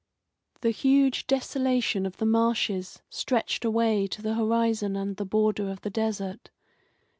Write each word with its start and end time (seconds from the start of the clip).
The 0.61 0.71
huge 0.71 1.27
desolation 1.27 2.07
of 2.07 2.17
the 2.17 2.25
marshes 2.25 3.03
stretched 3.07 3.63
away 3.63 4.07
to 4.07 4.23
the 4.23 4.33
horizon 4.33 4.95
and 4.95 5.15
the 5.15 5.25
border 5.27 5.69
of 5.69 5.81
the 5.81 5.91
desert. 5.91 6.49